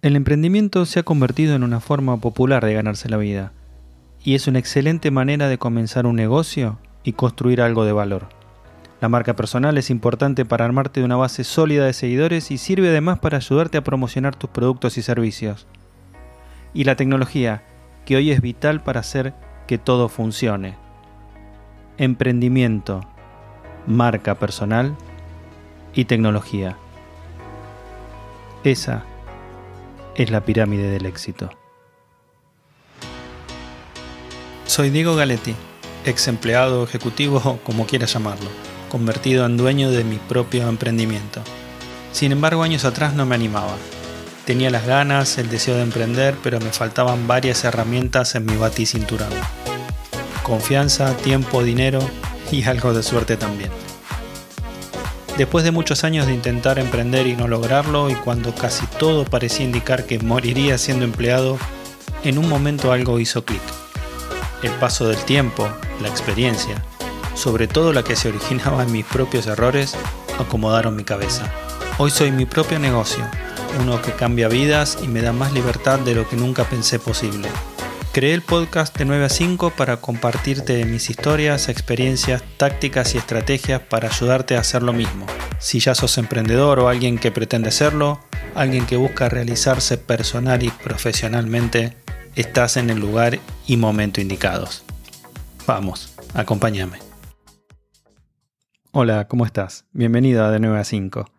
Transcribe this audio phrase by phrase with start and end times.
[0.00, 3.50] El emprendimiento se ha convertido en una forma popular de ganarse la vida
[4.22, 8.28] y es una excelente manera de comenzar un negocio y construir algo de valor.
[9.00, 12.90] La marca personal es importante para armarte de una base sólida de seguidores y sirve
[12.90, 15.66] además para ayudarte a promocionar tus productos y servicios.
[16.74, 17.64] Y la tecnología,
[18.04, 19.34] que hoy es vital para hacer
[19.66, 20.76] que todo funcione.
[21.96, 23.00] Emprendimiento,
[23.88, 24.94] marca personal
[25.92, 26.76] y tecnología.
[28.62, 29.02] Esa
[30.22, 31.50] es la pirámide del éxito.
[34.66, 35.54] Soy Diego Galetti,
[36.04, 38.50] ex empleado ejecutivo como quieras llamarlo,
[38.90, 41.40] convertido en dueño de mi propio emprendimiento.
[42.12, 43.76] Sin embargo, años atrás no me animaba.
[44.44, 49.36] Tenía las ganas, el deseo de emprender, pero me faltaban varias herramientas en mi baticinturado.
[50.42, 52.00] Confianza, tiempo, dinero
[52.50, 53.70] y algo de suerte también.
[55.38, 59.64] Después de muchos años de intentar emprender y no lograrlo, y cuando casi todo parecía
[59.64, 61.58] indicar que moriría siendo empleado,
[62.24, 63.62] en un momento algo hizo clic.
[64.64, 65.68] El paso del tiempo,
[66.02, 66.82] la experiencia,
[67.36, 69.96] sobre todo la que se originaba en mis propios errores,
[70.40, 71.48] acomodaron mi cabeza.
[71.98, 73.24] Hoy soy mi propio negocio,
[73.80, 77.48] uno que cambia vidas y me da más libertad de lo que nunca pensé posible.
[78.18, 83.80] Creé el podcast de 9 a 5 para compartirte mis historias, experiencias, tácticas y estrategias
[83.80, 85.24] para ayudarte a hacer lo mismo.
[85.60, 88.18] Si ya sos emprendedor o alguien que pretende serlo,
[88.56, 91.96] alguien que busca realizarse personal y profesionalmente,
[92.34, 94.82] estás en el lugar y momento indicados.
[95.64, 96.98] Vamos, acompáñame.
[98.90, 99.84] Hola, ¿cómo estás?
[99.92, 101.30] Bienvenido a De 9 a 5.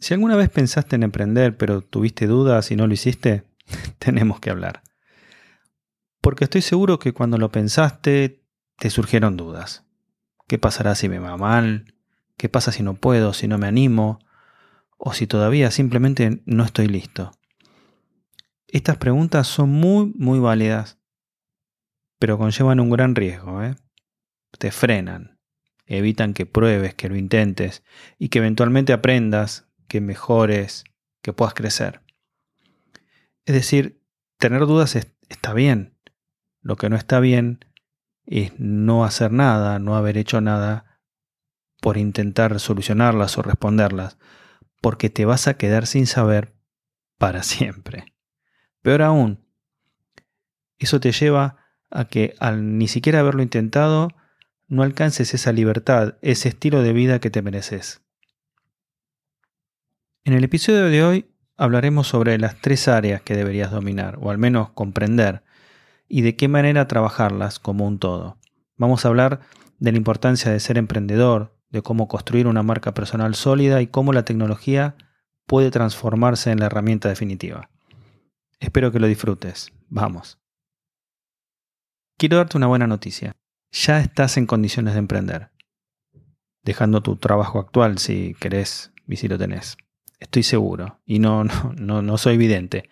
[0.00, 3.44] Si alguna vez pensaste en emprender pero tuviste dudas y no lo hiciste,
[4.00, 4.82] tenemos que hablar
[6.28, 8.44] porque estoy seguro que cuando lo pensaste
[8.76, 9.86] te surgieron dudas.
[10.46, 11.94] ¿Qué pasará si me va mal?
[12.36, 14.18] ¿Qué pasa si no puedo, si no me animo?
[14.98, 17.30] ¿O si todavía simplemente no estoy listo?
[18.66, 20.98] Estas preguntas son muy, muy válidas,
[22.18, 23.62] pero conllevan un gran riesgo.
[23.62, 23.76] ¿eh?
[24.58, 25.40] Te frenan,
[25.86, 27.82] evitan que pruebes, que lo intentes
[28.18, 30.84] y que eventualmente aprendas, que mejores,
[31.22, 32.02] que puedas crecer.
[33.46, 34.02] Es decir,
[34.36, 35.97] tener dudas está bien,
[36.68, 37.64] lo que no está bien
[38.26, 41.00] es no hacer nada, no haber hecho nada
[41.80, 44.18] por intentar solucionarlas o responderlas,
[44.82, 46.54] porque te vas a quedar sin saber
[47.16, 48.12] para siempre.
[48.82, 49.48] Peor aún,
[50.78, 51.56] eso te lleva
[51.88, 54.10] a que al ni siquiera haberlo intentado,
[54.66, 58.02] no alcances esa libertad, ese estilo de vida que te mereces.
[60.22, 64.36] En el episodio de hoy hablaremos sobre las tres áreas que deberías dominar, o al
[64.36, 65.47] menos comprender,
[66.08, 68.38] y de qué manera trabajarlas como un todo.
[68.76, 69.40] Vamos a hablar
[69.78, 74.12] de la importancia de ser emprendedor, de cómo construir una marca personal sólida y cómo
[74.12, 74.96] la tecnología
[75.46, 77.70] puede transformarse en la herramienta definitiva.
[78.60, 79.72] Espero que lo disfrutes.
[79.88, 80.38] Vamos.
[82.16, 83.36] Quiero darte una buena noticia.
[83.70, 85.50] Ya estás en condiciones de emprender.
[86.64, 89.76] Dejando tu trabajo actual si querés y si lo tenés.
[90.18, 91.00] Estoy seguro.
[91.06, 92.90] Y no, no, no, no soy evidente.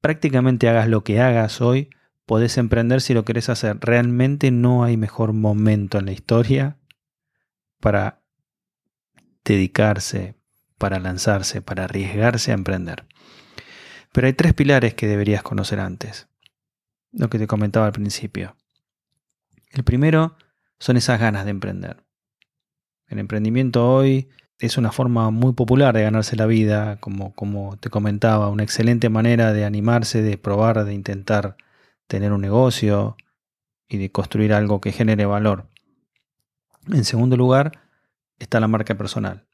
[0.00, 1.90] Prácticamente hagas lo que hagas hoy,
[2.26, 3.78] podés emprender si lo querés hacer.
[3.80, 6.78] Realmente no hay mejor momento en la historia
[7.80, 8.22] para
[9.44, 10.36] dedicarse,
[10.78, 13.06] para lanzarse, para arriesgarse a emprender.
[14.12, 16.28] Pero hay tres pilares que deberías conocer antes,
[17.12, 18.56] lo que te comentaba al principio.
[19.70, 20.36] El primero
[20.78, 22.04] son esas ganas de emprender.
[23.08, 27.90] El emprendimiento hoy es una forma muy popular de ganarse la vida, como, como te
[27.90, 31.56] comentaba, una excelente manera de animarse, de probar, de intentar
[32.06, 33.16] tener un negocio
[33.88, 35.70] y de construir algo que genere valor.
[36.92, 37.80] En segundo lugar,
[38.38, 39.46] está la marca personal.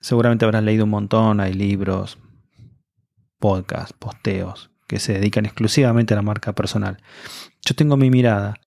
[0.00, 2.18] Seguramente habrás leído un montón, hay libros,
[3.38, 7.02] podcasts, posteos que se dedican exclusivamente a la marca personal.
[7.62, 8.60] Yo tengo mi mirada.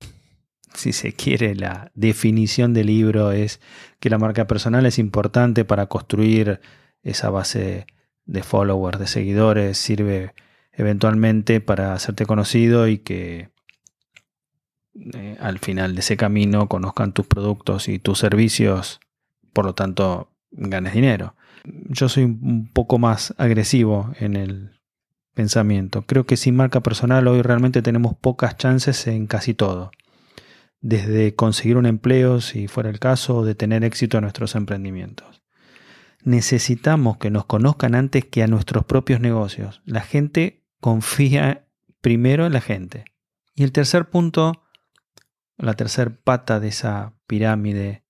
[0.74, 3.62] Si se quiere, la definición del libro es
[4.00, 6.60] que la marca personal es importante para construir
[7.04, 7.88] esa base
[8.26, 10.34] de followers, de seguidores, sirve
[10.78, 13.50] eventualmente para hacerte conocido y que
[15.14, 19.00] eh, al final de ese camino conozcan tus productos y tus servicios,
[19.54, 21.36] por lo tanto ganes dinero.
[21.64, 24.80] Yo soy un poco más agresivo en el
[25.34, 26.04] pensamiento.
[26.04, 29.92] Creo que sin marca personal hoy realmente tenemos pocas chances en casi todo.
[30.80, 35.42] Desde conseguir un empleo, si fuera el caso, o de tener éxito en nuestros emprendimientos.
[36.24, 39.82] Necesitamos que nos conozcan antes que a nuestros propios negocios.
[39.86, 41.68] La gente confía
[42.02, 43.06] primero en la gente.
[43.56, 44.64] Y el tercer punto,
[45.58, 48.04] la tercer pata de esa pirámide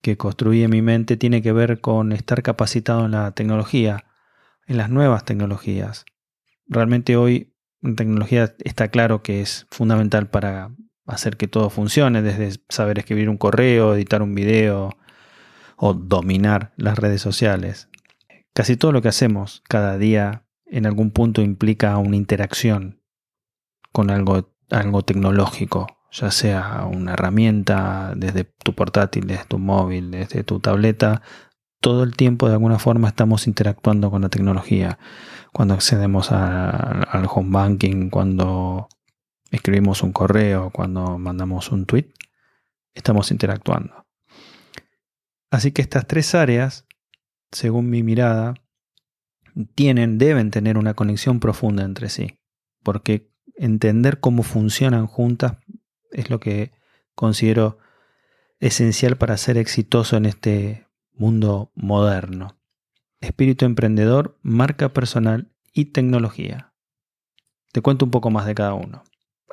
[0.00, 4.04] que construí en mi mente tiene que ver con estar capacitado en la tecnología,
[4.66, 6.04] en las nuevas tecnologías.
[6.66, 10.70] Realmente hoy en tecnología está claro que es fundamental para
[11.06, 14.90] hacer que todo funcione, desde saber escribir un correo, editar un video
[15.76, 17.88] o dominar las redes sociales.
[18.52, 23.02] Casi todo lo que hacemos cada día en algún punto implica una interacción
[23.92, 30.44] con algo, algo tecnológico, ya sea una herramienta desde tu portátil, desde tu móvil, desde
[30.44, 31.22] tu tableta,
[31.80, 34.98] todo el tiempo de alguna forma estamos interactuando con la tecnología.
[35.52, 38.88] Cuando accedemos al home banking, cuando
[39.50, 42.12] escribimos un correo, cuando mandamos un tweet,
[42.94, 44.06] estamos interactuando.
[45.50, 46.86] Así que estas tres áreas,
[47.50, 48.54] según mi mirada,
[49.74, 52.38] tienen, deben tener una conexión profunda entre sí,
[52.82, 55.58] porque entender cómo funcionan juntas
[56.12, 56.72] es lo que
[57.14, 57.78] considero
[58.58, 62.58] esencial para ser exitoso en este mundo moderno.
[63.20, 66.72] Espíritu emprendedor, marca personal y tecnología.
[67.72, 69.04] Te cuento un poco más de cada uno.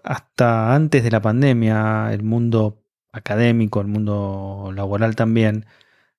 [0.03, 5.65] Hasta antes de la pandemia, el mundo académico, el mundo laboral también,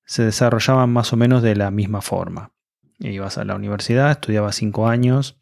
[0.04, 2.52] se desarrollaban más o menos de la misma forma.
[2.98, 5.38] Ibas a la universidad, estudiabas cinco años,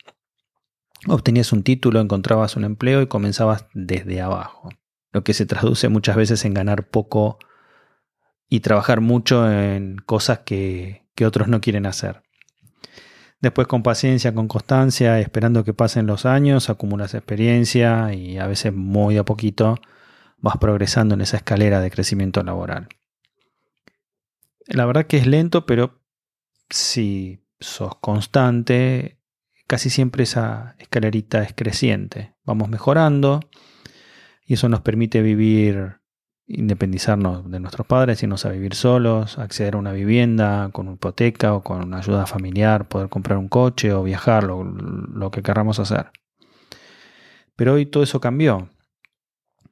[1.07, 4.69] obtenías un título, encontrabas un empleo y comenzabas desde abajo.
[5.13, 7.39] Lo que se traduce muchas veces en ganar poco
[8.49, 12.23] y trabajar mucho en cosas que, que otros no quieren hacer.
[13.41, 18.73] Después con paciencia, con constancia, esperando que pasen los años, acumulas experiencia y a veces
[18.73, 19.79] muy a poquito
[20.39, 22.89] vas progresando en esa escalera de crecimiento laboral.
[24.67, 26.01] La verdad que es lento, pero
[26.71, 29.19] si sos constante,
[29.67, 32.35] casi siempre esa escalerita es creciente.
[32.45, 33.41] Vamos mejorando
[34.47, 36.01] y eso nos permite vivir
[36.49, 41.63] independizarnos de nuestros padres, irnos a vivir solos, acceder a una vivienda con hipoteca o
[41.63, 46.13] con una ayuda familiar, poder comprar un coche o viajar, lo, lo que querramos hacer.
[47.57, 48.71] Pero hoy todo eso cambió.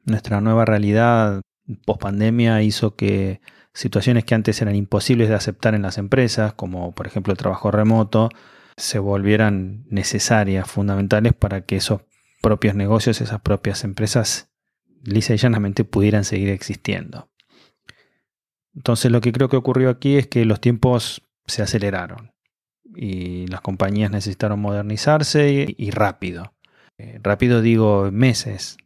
[0.04, 1.42] Nuestra nueva realidad
[1.86, 3.40] post pandemia hizo que
[3.74, 7.70] situaciones que antes eran imposibles de aceptar en las empresas, como por ejemplo el trabajo
[7.70, 8.30] remoto,
[8.76, 12.02] se volvieran necesarias, fundamentales para que esos
[12.40, 14.50] propios negocios, esas propias empresas
[15.02, 17.28] lisa y llanamente pudieran seguir existiendo.
[18.74, 22.32] Entonces lo que creo que ocurrió aquí es que los tiempos se aceleraron
[22.96, 26.54] y las compañías necesitaron modernizarse y, rápido.
[26.96, 28.76] Eh, rápido digo en meses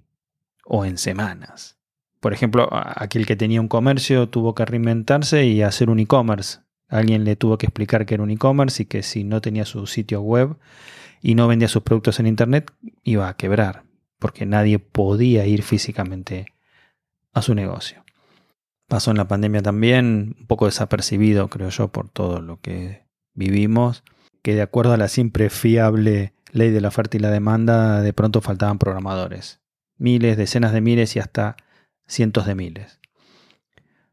[0.65, 1.78] o en semanas.
[2.21, 6.61] Por ejemplo, aquel que tenía un comercio tuvo que reinventarse y hacer un e-commerce.
[6.89, 9.87] Alguien le tuvo que explicar que era un e-commerce y que si no tenía su
[9.87, 10.57] sitio web
[11.23, 12.73] y no vendía sus productos en Internet
[13.05, 13.89] iba a quebrar
[14.19, 16.47] porque nadie podía ir físicamente
[17.33, 18.05] a su negocio.
[18.89, 23.05] Pasó en la pandemia también, un poco desapercibido, creo yo, por todo lo que
[23.35, 24.03] vivimos,
[24.43, 28.13] que de acuerdo a la siempre fiable ley de la oferta y la demanda, de
[28.13, 29.61] pronto faltaban programadores.
[29.99, 31.57] Miles, decenas de miles y hasta
[32.09, 32.99] cientos de miles.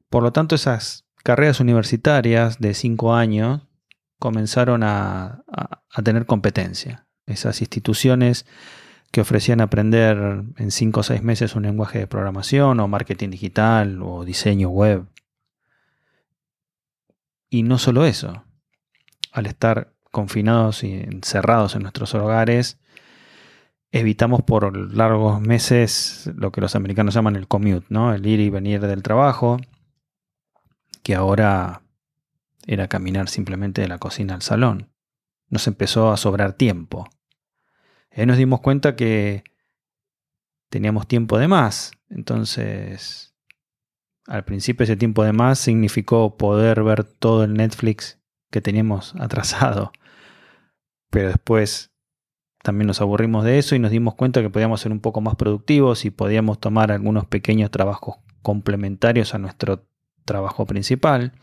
[0.10, 3.64] Por lo tanto, esas carreras universitarias de cinco años
[4.20, 5.44] comenzaron a,
[6.04, 7.08] tener competencia.
[7.26, 8.46] Esas instituciones
[9.12, 14.02] que ofrecían aprender en 5 o 6 meses un lenguaje de programación o marketing digital
[14.04, 15.08] o diseño web.
[17.50, 18.44] Y no solo eso,
[19.32, 22.78] al estar confinados y encerrados en nuestros hogares,
[23.96, 28.14] evitamos por largos meses lo que los americanos llaman el commute, ¿no?
[28.14, 29.58] El ir y venir del trabajo,
[31.02, 31.82] que ahora
[32.68, 34.92] era caminar simplemente de la cocina al salón.
[35.48, 37.08] Nos empezó a sobrar tiempo.
[38.12, 39.46] Ahí nos dimos cuenta que
[40.70, 41.94] teníamos tiempo de más.
[42.10, 43.34] Entonces,
[44.28, 48.20] al principio ese tiempo de más significó poder ver todo el Netflix
[48.52, 49.94] que teníamos atrasado.
[51.10, 51.95] Pero después
[52.66, 55.36] también nos aburrimos de eso y nos dimos cuenta que podíamos ser un poco más
[55.36, 59.88] productivos y podíamos tomar algunos pequeños trabajos complementarios a nuestro
[60.26, 61.34] trabajo principal.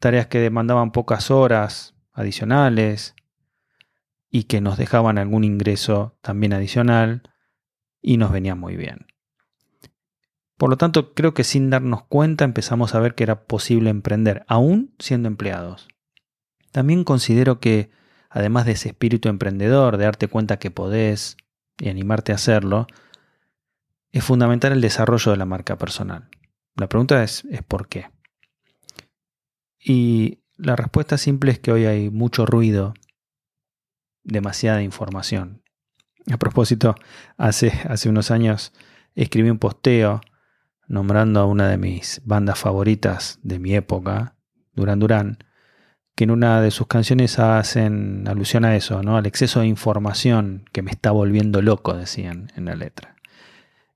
[0.00, 3.14] Tareas que demandaban pocas horas adicionales
[4.28, 7.22] y que nos dejaban algún ingreso también adicional
[8.02, 9.06] y nos venía muy bien.
[10.56, 14.44] Por lo tanto, creo que sin darnos cuenta empezamos a ver que era posible emprender,
[14.48, 15.86] aún siendo empleados.
[16.72, 17.92] También considero que,
[18.30, 21.36] además de ese espíritu emprendedor, de darte cuenta que podés
[21.78, 22.86] y animarte a hacerlo,
[24.12, 26.28] es fundamental el desarrollo de la marca personal.
[26.76, 28.10] La pregunta es, es ¿por qué?
[29.78, 32.94] Y la respuesta simple es que hoy hay mucho ruido
[34.22, 35.62] demasiada información.
[36.30, 36.94] A propósito,
[37.36, 38.72] hace, hace unos años
[39.14, 40.20] escribí un posteo
[40.86, 44.36] nombrando a una de mis bandas favoritas de mi época,
[44.74, 45.38] Duran Duran,
[46.20, 49.16] que en una de sus canciones hacen alusión a eso, ¿no?
[49.16, 53.16] Al exceso de información que me está volviendo loco, decían en la letra.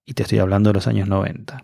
[0.07, 1.61] Y te estoy hablando de los años 90.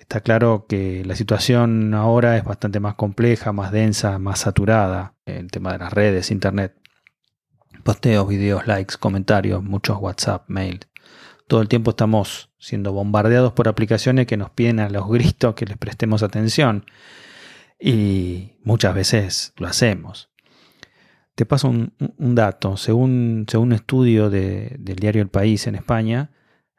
[0.00, 5.14] Está claro que la situación ahora es bastante más compleja, más densa, más saturada.
[5.26, 6.74] El tema de las redes, internet.
[7.84, 10.86] Posteos, videos, likes, comentarios, muchos WhatsApp, mail.
[11.46, 15.66] Todo el tiempo estamos siendo bombardeados por aplicaciones que nos piden a los gritos que
[15.66, 16.84] les prestemos atención.
[17.80, 20.30] Y muchas veces lo hacemos.
[21.34, 21.94] Te paso un,
[22.34, 22.76] dato.
[22.76, 26.30] Según, según, un estudio del diario El País en España,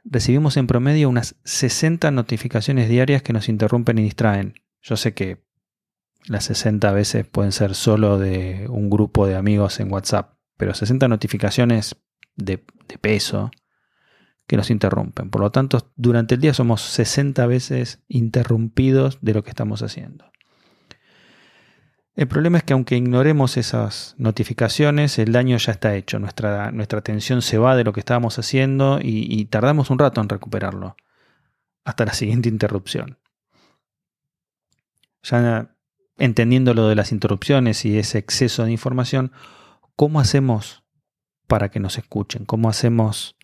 [0.04, 4.54] recibimos en promedio unas 60 notificaciones diarias que nos interrumpen y distraen.
[4.82, 5.44] Yo sé que
[6.28, 11.08] las 60 veces pueden ser solo de un grupo de amigos en WhatsApp, pero 60
[11.08, 11.96] notificaciones
[12.36, 13.50] de, de peso
[14.46, 15.32] que nos interrumpen.
[15.32, 20.31] Por lo tanto, durante el día somos 60 veces interrumpidos de lo que estamos haciendo.
[22.16, 26.20] El problema es que aunque ignoremos esas notificaciones, el daño ya está hecho.
[26.20, 30.28] Nuestra, nuestra atención se va de lo que estábamos haciendo y, tardamos un rato en
[30.28, 30.98] recuperarlo.
[31.86, 33.18] Hasta la siguiente interrupción.
[35.24, 35.74] Ya
[36.18, 39.32] entendiendo lo de las interrupciones y ese exceso de información,
[39.96, 40.84] ¿cómo hacemos
[41.48, 42.46] para que nos escuchen?
[42.46, 43.38] ¿Cómo hacemos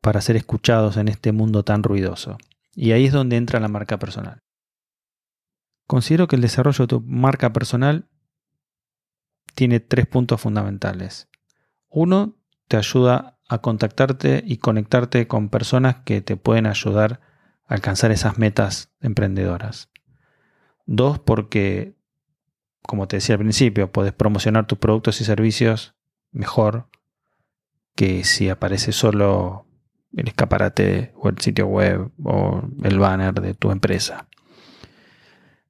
[0.00, 2.38] para ser escuchados en este mundo tan ruidoso?
[2.74, 4.43] Y ahí es donde entra la marca personal.
[5.86, 8.08] Considero que el desarrollo de tu marca personal
[9.54, 11.28] tiene tres puntos fundamentales.
[11.88, 12.36] Uno,
[12.68, 17.20] te ayuda a contactarte y conectarte con personas que te pueden ayudar
[17.66, 19.90] a alcanzar esas metas emprendedoras.
[20.86, 21.96] Dos, porque,
[22.82, 25.94] como te decía al principio, puedes promocionar tus productos y servicios
[26.32, 26.88] mejor
[27.94, 29.66] que si aparece solo
[30.16, 34.28] el escaparate o el sitio web o el banner de tu empresa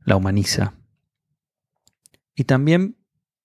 [0.05, 0.75] la humaniza.
[2.35, 2.97] Y también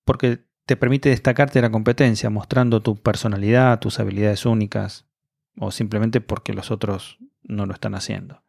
[0.04, 5.08] porque te permite destacarte de la competencia, mostrando tu personalidad, tus habilidades únicas,
[5.58, 8.44] o simplemente porque los otros no lo están haciendo.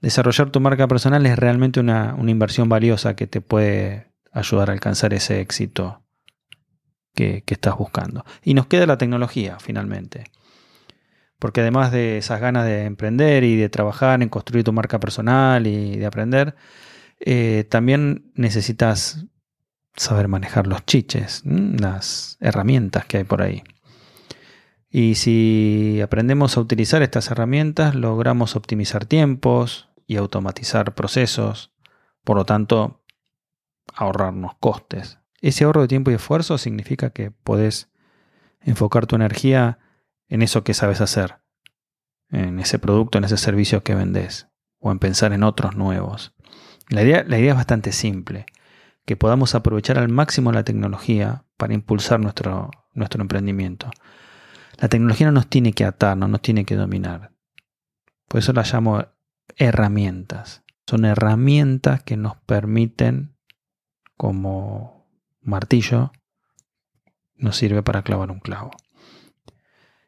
[0.00, 5.12] Desarrollar tu marca personal es realmente una, inversión valiosa que te puede ayudar a alcanzar
[5.12, 6.02] ese éxito
[7.14, 8.24] que, que estás buscando.
[8.42, 10.24] Y nos queda la tecnología, finalmente.
[11.38, 15.66] Porque además de esas ganas de emprender y de trabajar en construir tu marca personal
[15.66, 16.54] y de aprender,
[17.20, 19.26] eh, también necesitas
[19.94, 23.62] saber manejar los chiches, las herramientas que hay por ahí.
[24.88, 31.72] Y si aprendemos a utilizar estas herramientas, logramos optimizar tiempos y automatizar procesos,
[32.24, 33.04] por lo tanto,
[33.94, 35.18] ahorrarnos costes.
[35.40, 37.90] Ese ahorro de tiempo y esfuerzo significa que podés
[38.60, 39.78] enfocar tu energía
[40.28, 41.40] en eso que sabes hacer,
[42.30, 44.48] en ese producto, en ese servicio que vendes,
[44.78, 46.34] o en pensar en otros nuevos.
[46.90, 48.46] La idea, es bastante simple,
[49.06, 53.90] que podamos aprovechar al máximo la tecnología para impulsar nuestro, nuestro emprendimiento.
[54.76, 57.30] La tecnología no nos tiene que atar, no nos tiene que dominar.
[58.26, 59.06] Por eso la llamo
[59.56, 60.64] herramientas.
[60.84, 63.36] Son herramientas que nos permiten,
[64.16, 65.08] como
[65.42, 66.10] martillo,
[67.36, 68.72] nos sirve para clavar un clavo.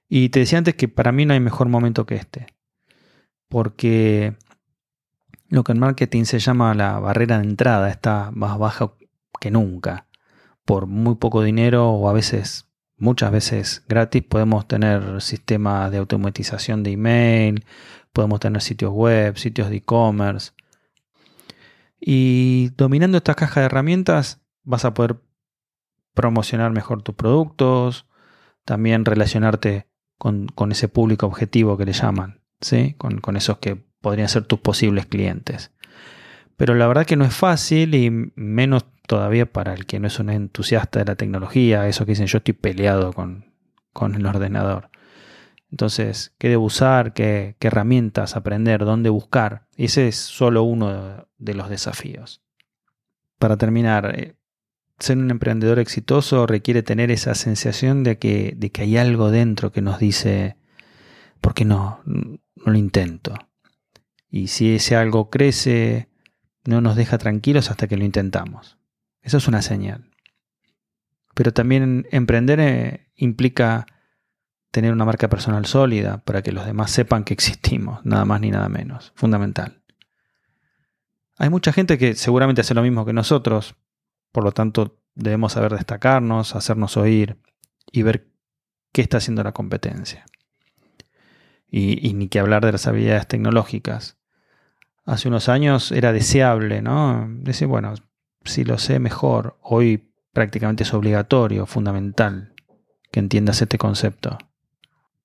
[0.09, 2.47] Y te decía antes que para mí no hay mejor momento que este.
[3.49, 4.37] Porque
[5.53, 8.95] lo que en marketing se llama la barrera de entrada está más baja
[9.39, 10.07] que nunca.
[10.65, 16.83] Por muy poco dinero o a veces, muchas veces gratis, podemos tener sistemas de automatización
[16.83, 17.67] de email,
[18.15, 20.53] podemos tener sitios web, sitios de e-commerce.
[22.01, 25.21] Y dominando esta caja de herramientas vas a poder
[26.15, 28.07] promocionar mejor tus productos,
[28.65, 32.95] también relacionarte con, ese público objetivo que le llaman, ¿sí?
[32.97, 35.71] con, con esos que podrían ser tus posibles clientes.
[36.57, 40.19] Pero la verdad que no es fácil y menos todavía para el que no es
[40.19, 43.45] un entusiasta de la tecnología, eso que dicen yo estoy peleado con,
[44.15, 44.91] el ordenador.
[45.71, 47.15] Entonces, ¿qué debo usar?
[47.15, 48.85] ¿Qué, herramientas aprender?
[48.85, 49.67] ¿Dónde buscar?
[49.77, 52.43] Ese es solo uno de los desafíos.
[53.39, 54.37] Para terminar, eh,
[54.99, 59.73] ser un emprendedor exitoso requiere tener esa sensación de que, de que hay algo dentro
[59.73, 60.57] que nos dice,
[61.41, 62.01] ¿por qué no?
[62.05, 63.35] No lo intento.
[64.35, 66.09] Y si ese algo crece,
[66.65, 68.79] no nos deja tranquilos hasta que lo intentamos.
[69.21, 70.11] Eso es una señal.
[71.35, 73.87] Pero también emprender eh, implica
[74.71, 78.51] tener una marca personal sólida para que los demás sepan que existimos, nada más ni
[78.51, 79.13] nada menos.
[79.17, 79.83] Fundamental.
[81.37, 83.75] Hay mucha gente que seguramente hace lo mismo que nosotros,
[84.33, 87.37] por lo tanto debemos saber destacarnos, hacernos oír
[87.91, 88.31] y ver
[88.93, 90.25] qué está haciendo la competencia.
[91.69, 94.22] Y, y ni que hablar de las habilidades tecnológicas
[95.05, 97.27] hace unos años era deseable, ¿no?
[97.29, 97.95] Decir, bueno,
[98.45, 102.55] si lo sé mejor, hoy prácticamente es obligatorio, fundamental,
[103.11, 104.39] que entiendas este concepto.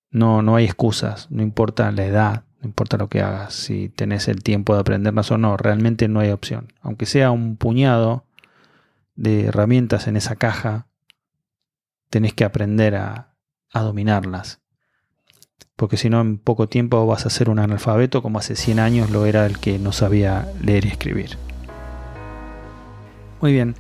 [0.09, 4.27] No, no hay excusas, no importa la edad, no importa lo que hagas, si tenés
[4.27, 6.73] el tiempo de aprenderlas o no, realmente no hay opción.
[6.81, 8.25] Aunque sea un puñado
[9.15, 10.87] de herramientas en esa caja,
[12.09, 13.35] tenés que aprender a,
[13.71, 14.61] a dominarlas.
[15.77, 19.11] Porque si no, en poco tiempo vas a ser un analfabeto como hace 100 años
[19.11, 21.37] lo era el que no sabía leer y escribir.
[23.41, 23.75] Muy bien,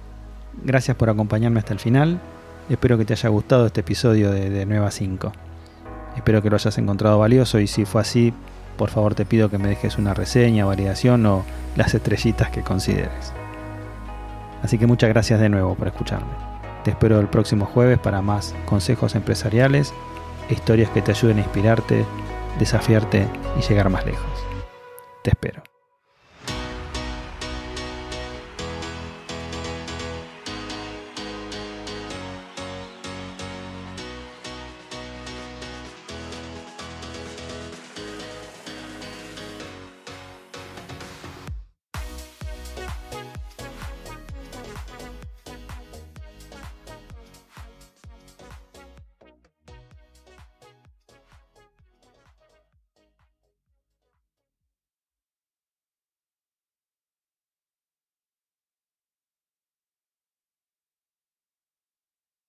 [0.63, 2.19] gracias por acompañarme hasta el final.
[2.69, 5.31] Espero que te haya gustado este episodio de, de Nueva 5.
[6.15, 8.31] Espero que lo hayas encontrado valioso y si fue así,
[8.77, 13.33] por favor te pido que me dejes una reseña, validación o las estrellitas que consideres.
[14.61, 16.29] Así que muchas gracias de nuevo por escucharme.
[16.83, 19.93] Te espero el próximo jueves para más consejos empresariales
[20.53, 22.05] historias que te ayuden a inspirarte,
[22.59, 23.27] desafiarte
[23.57, 24.45] y llegar más lejos.
[25.23, 25.66] Te espero.